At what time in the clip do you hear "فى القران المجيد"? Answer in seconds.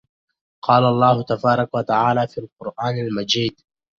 2.27-3.61